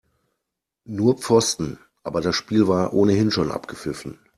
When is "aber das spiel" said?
2.01-2.67